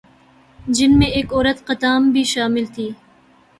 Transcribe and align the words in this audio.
"جن 0.59 0.97
میں 0.99 1.07
ایک 1.07 1.33
عورت 1.33 1.65
"قطام" 1.67 2.09
بھی 2.11 2.23
شامل 2.33 2.65
تھی" 2.65 2.89